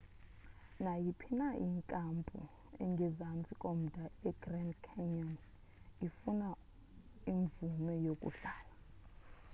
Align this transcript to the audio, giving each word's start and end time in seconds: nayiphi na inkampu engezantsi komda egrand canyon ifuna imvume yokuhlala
nayiphi 0.83 1.29
na 1.41 1.49
inkampu 1.67 2.39
engezantsi 2.83 3.51
komda 3.61 4.03
egrand 4.29 4.73
canyon 4.87 5.31
ifuna 6.07 6.49
imvume 7.33 7.93
yokuhlala 8.05 8.73